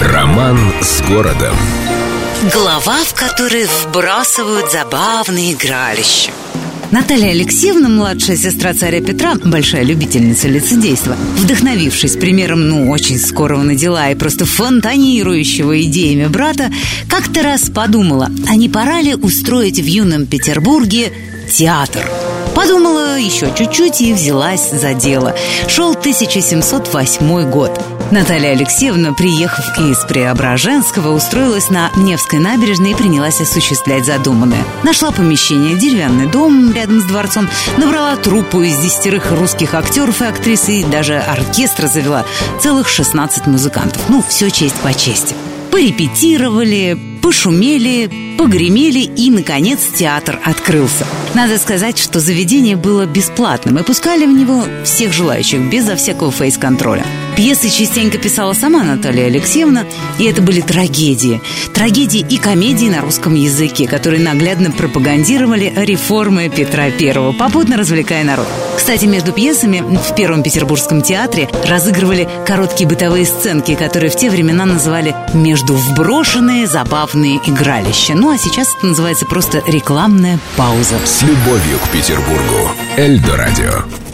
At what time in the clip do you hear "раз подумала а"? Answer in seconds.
17.42-18.54